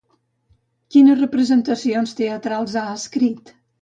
[0.95, 3.55] Quines representacions teatrals ha escrit?